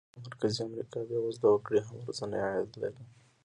[0.03, 3.03] د افریقا او مرکزي امریکا بېوزله وګړي هم ورځنی عاید لري.